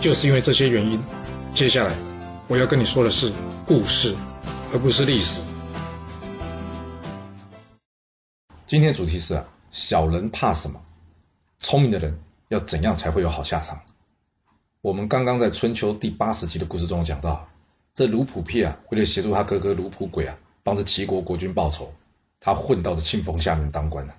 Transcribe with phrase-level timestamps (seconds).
[0.00, 1.02] 就是因为这些原因，
[1.52, 1.92] 接下来
[2.46, 3.32] 我要跟你说的是
[3.66, 4.14] 故事，
[4.72, 5.42] 而不是历史。
[8.64, 10.80] 今天主题是啊，小人怕什么？
[11.58, 12.16] 聪明的人
[12.46, 13.80] 要怎样才会有好下场？
[14.82, 17.48] 我们刚刚在春秋第八十集的故事中讲到，
[17.92, 21.92] 这卢普撇啊，为了协助他哥哥卢普轨啊，帮着齐国国君报仇，
[22.38, 24.14] 他混到了庆丰下面当官了。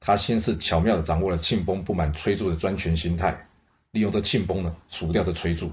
[0.00, 3.46] 他先是巧妙的掌握了庆丰不满崔杼的专权心态。
[3.92, 5.70] 利用这庆丰呢，除掉这崔杼，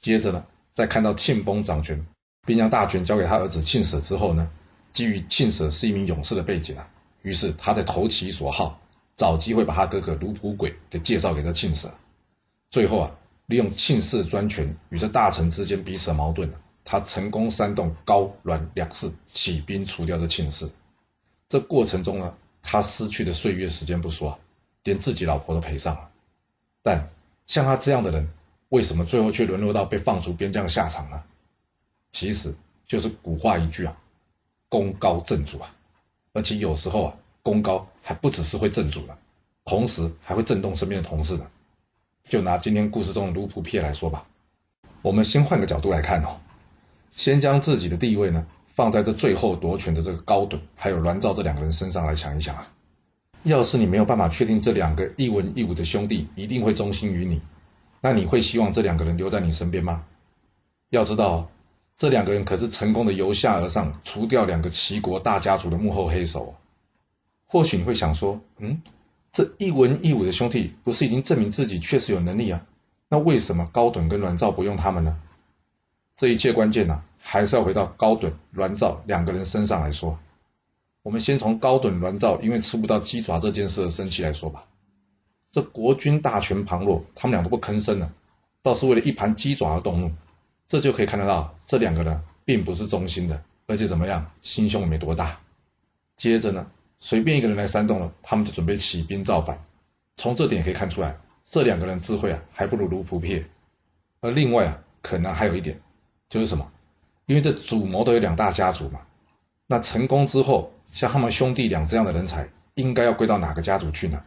[0.00, 2.06] 接着呢，在看到庆丰掌权，
[2.46, 4.50] 并将大权交给他儿子庆舍之后呢，
[4.90, 6.88] 基于庆舍是一名勇士的背景啊，
[7.20, 8.80] 于是他在投其所好，
[9.16, 11.92] 找机会把他哥哥卢普轨给介绍给这庆舍。
[12.70, 16.50] 最后啊，利用庆氏专权与这大臣之间彼此的矛盾，
[16.84, 20.70] 他成功煽动高栾两氏起兵除掉这庆氏。
[21.50, 24.40] 这过程中呢，他失去的岁月时间不说，
[24.84, 26.08] 连自己老婆都赔上了，
[26.82, 27.10] 但。
[27.52, 28.30] 像他这样的人，
[28.70, 31.22] 为什么最后却沦落到被放逐边疆的下场呢？
[32.10, 32.54] 其实
[32.86, 33.94] 就是古话一句啊
[34.70, 35.74] ，“功高震主”啊，
[36.32, 39.18] 而且有时候啊，功高还不只是会震主的，
[39.66, 41.50] 同时还会震动身边的同事的。
[42.26, 44.26] 就拿今天故事中的卢普撇来说吧，
[45.02, 46.40] 我们先换个角度来看哦，
[47.10, 52.72] 先将自己的地位呢放在这最后夺权的这个高顿还有栾兆这两个人身上来想一想啊。
[53.44, 57.40] 要是你没有办法确定这两个一文一武的兄弟一定会忠心于你，
[58.00, 60.04] 那你会希望这两个人留在你身边吗？
[60.90, 61.50] 要知道，
[61.96, 66.54] 这两个人可是成功的由下而上除掉两个齐国大家族的幕后黑手。
[67.46, 68.80] 或许你会想说，嗯，
[69.32, 72.64] 这一文一武的兄弟不是已经证明自己确实有能力啊？
[73.08, 75.18] 那为什么高趸跟栾照不用他们呢？
[76.14, 80.18] 这一切关键呢，还是要回到高趸、栾照两个人身上来说。
[81.02, 84.64] 我们先从高等、栾兆因为吃不到鸡爪这件事而生气来说吧。
[85.50, 88.12] 这国君大权旁落，他们俩都不吭声了，
[88.62, 90.12] 倒是为了一盘鸡爪而动怒。
[90.68, 95.40] 这就可以看得到，这两个人并不是忠心的，而且怎么样，心胸没多大。
[96.16, 96.70] 接着呢，
[97.00, 99.62] 随便一个人来煽动了，他们就准备起兵造反。
[100.16, 103.44] 从这点也可以看出来，这两个人智慧啊，还不如卢普撇。
[104.20, 105.80] 而另外啊，可能还有一点，
[106.30, 106.70] 就是什么？
[107.26, 109.00] 因为这主谋都有两大家族嘛，
[109.66, 110.72] 那成功之后。
[110.92, 114.22] 像他们兄弟俩这样的人才，应该要归到哪个家族去呢？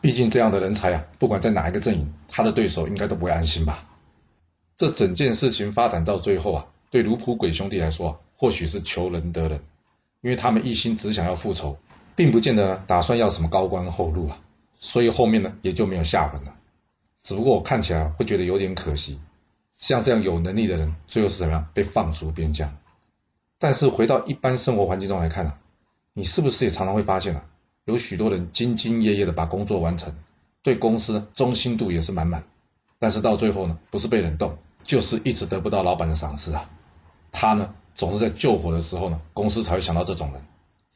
[0.00, 3.84] 毕竟这样的人才啊，不管在哪一个阵营，他的对手应该都不会安心吧。
[4.76, 9.60] 这整件事情发展到最后啊，对卢普鬼兄弟来说啊，或许是求人得人，
[10.20, 11.76] 因为他们一心只想要复仇，
[12.14, 14.38] 并不见得打算要什么高官厚禄啊，
[14.78, 16.54] 所以后面呢也就没有下文了。
[17.24, 19.18] 只不过我看起来会觉得有点可惜，
[19.76, 22.72] 像这样有能力的人，最后是怎么样被放逐边疆？
[23.58, 25.54] 但是回到一般生活环境中来看呢？
[26.12, 27.44] 你是不是也常常会发现啊，
[27.84, 30.14] 有许多人兢兢业业的把工作完成，
[30.62, 32.44] 对公司忠心度也是满满，
[32.98, 36.70] 但是到最后呢，不是被冷冻，就是一直得不到老板的赏识啊。
[37.30, 40.44] 他呢，总是在救火的时候呢，公司才会想到这种人。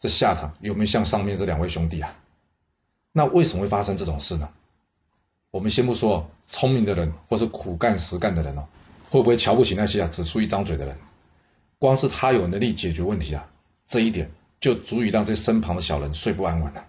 [0.00, 2.16] 这下场有没有像上面这两位兄弟啊？
[3.12, 4.48] 那为什么会发生这种事呢？
[5.52, 8.66] 我们先不说聪明的人或是苦干实干的人哦，
[9.10, 10.98] 会不会瞧不起那些啊只出一张嘴的人？
[11.78, 13.48] 光是他有能力解决问题啊，
[13.86, 14.32] 这一点。
[14.62, 16.86] 就足以让这身旁的小人睡不安稳了，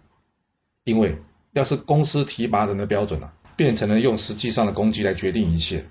[0.84, 1.18] 因为
[1.54, 5.88] 要是公司提拔人的标准啊，变成了用实际上的攻击来决定一切，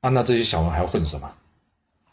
[0.00, 1.34] 啊，那这些小人还要混什么？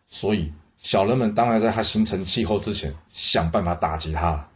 [0.08, 4.50] 所以小人们当然在他形成气候之前，想办法打击他了。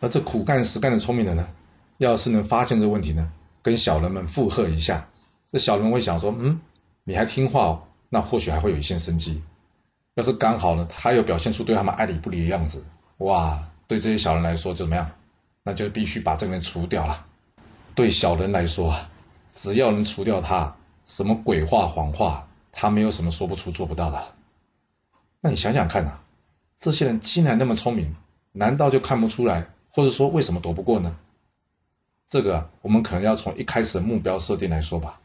[0.00, 1.48] 而这苦干实干的聪明人呢，
[1.96, 3.32] 要是能发现这个问题呢，
[3.62, 5.08] 跟小人们附和一下，
[5.50, 6.60] 这小人会想说，嗯，
[7.02, 9.42] 你还听话哦，那或许还会有一线生机。
[10.16, 12.84] 要是刚好呢，他又表现出对他们爱理不理的样子，
[13.16, 13.66] 哇！
[13.86, 15.12] 对这些小人来说，怎么样？
[15.62, 17.26] 那就必须把这个人除掉了。
[17.94, 19.10] 对小人来说啊，
[19.52, 24.34] 只要能除掉他，什么鬼话谎话，他没有什么说不出、做不到的。
[25.40, 26.18] 那你想想看呐，
[26.78, 28.14] 这些人竟然那么聪明，
[28.52, 31.16] 难道就看不出来，或者说为什么躲不过呢？
[32.28, 35.20] 这个我们可能要从一开始的目标设定来说吧。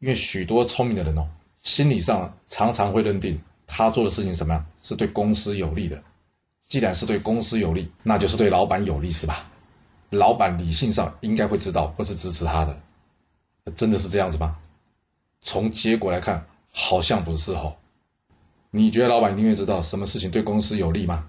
[0.00, 1.28] 因为许多聪明的人哦，
[1.62, 6.02] 心理上常常会认定他做的事情什么样是对公司有利的。
[6.68, 9.50] 既然是对公司有利，那就是对老板有利，是吧？
[10.10, 12.80] 老板理性上应该会知道或是支持他的，
[13.74, 14.58] 真的是这样子吗？
[15.40, 17.76] 从结果来看，好像不是哦。
[18.70, 21.26] 你觉得老板一定会知道什么事情对公司有利吗？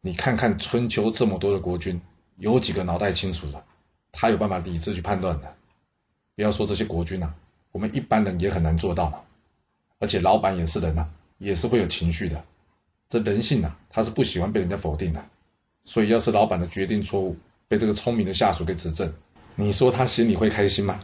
[0.00, 2.00] 你看看春秋这么多的国君，
[2.36, 3.64] 有几个脑袋清楚的？
[4.12, 5.54] 他有办法理智去判断的？
[6.36, 7.34] 不要说这些国君呐，
[7.72, 9.20] 我们一般人也很难做到嘛。
[9.98, 11.08] 而且老板也是人呐，
[11.38, 12.44] 也是会有情绪的。
[13.20, 15.24] 这人性呐，他是不喜欢被人家否定的。
[15.84, 17.36] 所以，要是老板的决定错误
[17.68, 19.12] 被这个聪明的下属给指正，
[19.54, 21.00] 你说他心里会开心吗？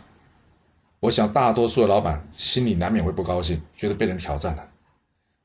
[0.99, 4.69] 我想大多数的老板心里难免会不高兴，觉得被人挑战了。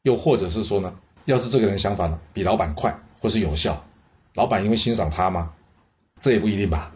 [0.01, 3.85] 又或者是说呢，要是这个人想法呢比老板快或是有效，
[4.33, 5.53] 老板因为欣赏他吗？
[6.19, 6.91] 这也不一定吧，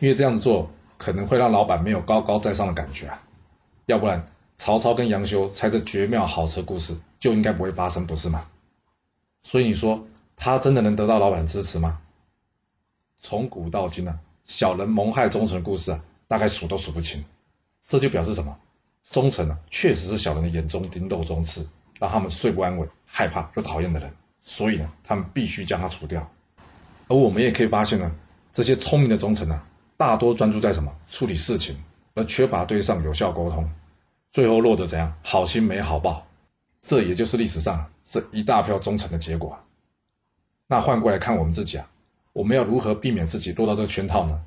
[0.00, 3.22] 因为这样子做可能会让老板没有高高在上的感觉啊。
[3.84, 4.26] 要不然，
[4.56, 8.46] 曹操跟杨修猜这绝妙好车故事就应该不会发生，不是吗？
[9.46, 10.04] 所以你说
[10.36, 12.00] 他真的能得到老板支持吗？
[13.20, 17.24] 从古到今呢，小人谋害忠臣的故事啊，大概数都数不清。
[17.86, 18.58] 这就表示什么？
[19.08, 21.64] 忠臣呢，确实是小人的眼中钉、肉中刺，
[22.00, 24.12] 让他们睡不安稳、害怕又讨厌的人。
[24.40, 26.28] 所以呢，他们必须将他除掉。
[27.06, 28.12] 而我们也可以发现呢，
[28.52, 29.62] 这些聪明的忠臣呢，
[29.96, 30.92] 大多专注在什么？
[31.08, 31.76] 处理事情，
[32.16, 33.70] 而缺乏对上有效沟通，
[34.32, 35.16] 最后落得怎样？
[35.22, 36.26] 好心没好报。
[36.82, 39.58] 这也就是历史上这一大票忠臣的结果。
[40.66, 41.90] 那换过来看我们自己啊。
[42.32, 44.44] 我们要如何避免自己落到这个圈套呢？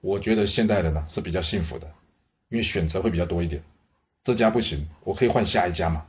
[0.00, 1.86] 我觉得现代人呢是比较幸福的，
[2.48, 3.62] 因为选择会比较多一点。
[4.22, 6.06] 这家不行，我可以换下一家嘛，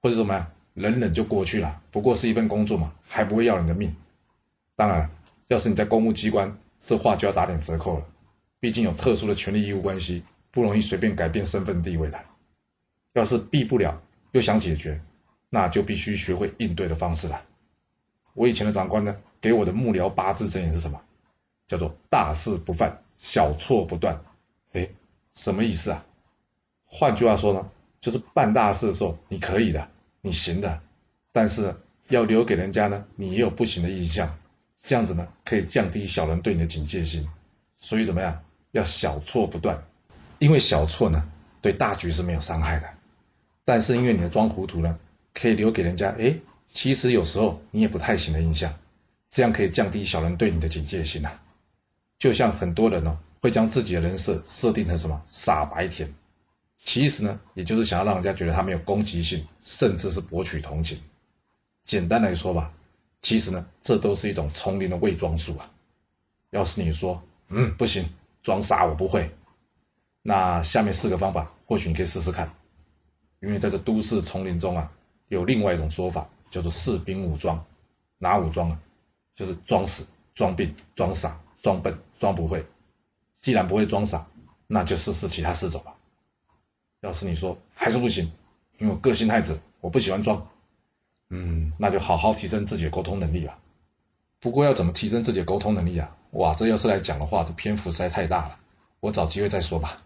[0.00, 1.82] 或者怎么样，忍忍就过去了。
[1.90, 3.96] 不过是一份工作嘛，还不会要你的命。
[4.76, 5.10] 当然，
[5.48, 8.06] 要是你在公务机关，这话就要打点折扣了。
[8.60, 10.22] 毕竟有特殊的权利义务关系，
[10.52, 12.20] 不容易随便改变身份地位的。
[13.14, 14.00] 要是避不了，
[14.32, 15.00] 又想解决，
[15.50, 17.44] 那就必须学会应对的方式了。
[18.34, 19.16] 我以前的长官呢？
[19.40, 21.00] 给我的幕僚八字真言是什么？
[21.66, 24.20] 叫做大事不犯，小错不断。
[24.72, 24.88] 哎，
[25.32, 26.04] 什么意思啊？
[26.84, 27.70] 换句话说呢，
[28.00, 29.88] 就是办大事的时候你可以的，
[30.20, 30.80] 你行的，
[31.30, 31.74] 但是
[32.08, 34.38] 要留给人家呢，你也有不行的印象。
[34.82, 37.28] 这样子呢，可以降低小人对你的警戒心。
[37.76, 38.42] 所以怎么样？
[38.72, 39.82] 要小错不断，
[40.38, 41.30] 因为小错呢，
[41.62, 42.88] 对大局是没有伤害的。
[43.68, 44.98] 但是因为你的装糊涂呢，
[45.34, 46.38] 可以留给人家哎，
[46.68, 48.74] 其实有时候你也不太行的印象。
[49.30, 51.30] 这样可以降低小人对你的警戒心呐，
[52.18, 56.14] 就像很多人呢会将自己的人设设定成什么傻白甜，
[56.78, 60.98] 其实呢也就是想要让人家觉得他没有攻击性，甚至是博取同情。
[61.84, 62.72] 简单来说吧，
[63.20, 65.70] 其实呢这都是一种丛林的伪装术啊。
[66.48, 68.08] 要是你说嗯不行，
[68.42, 69.30] 装傻我不会，
[70.22, 72.50] 那下面四个方法或许你可以试试看，
[73.40, 74.90] 因为在这都市丛林中啊，
[75.28, 77.64] 有另外一种说法叫做士兵武装，
[78.18, 78.80] 哪武装啊？
[79.34, 82.66] 就是装死、装病、装傻、装笨、装不会。
[83.40, 84.26] 既然不会装傻，
[84.66, 85.94] 那就试试其他四种吧。
[87.00, 88.32] 要是你说还是不行，
[88.78, 90.48] 因为我个性太直，我不喜欢装。
[91.30, 93.58] 嗯，那就好好提升自己的沟通能力吧。
[94.40, 96.16] 不过要怎么提升自己的沟通能力啊？
[96.32, 98.58] 哇，这要是来讲的话，这篇幅实在太大了，
[98.98, 100.02] 我找机会再说吧。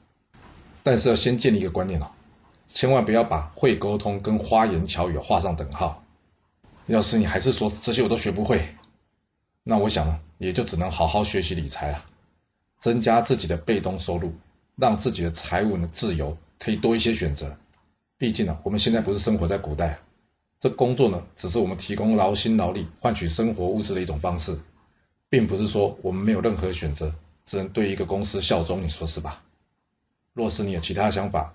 [0.82, 2.10] 但是要先建立一个观念哦，
[2.74, 6.02] 千万不要把会沟通跟花言巧语画上等号。
[6.86, 8.66] 要是你还是说这些我都学不会。
[9.62, 12.04] 那我想呢，也就只能好好学习理财了，
[12.80, 14.32] 增加自己的被动收入，
[14.74, 17.56] 让自己的财务呢自由，可以多一些选择。
[18.18, 19.98] 毕竟呢，我们现在不是生活在古代，
[20.58, 24.58] 这工作呢只是我们提供劳心劳力换取生活物质的一种方式，
[25.28, 28.82] 并不是说我们没有任何选择，只能对一个公司效忠。
[28.82, 29.42] 你说是吧？
[30.32, 31.54] 若是你有其他想法，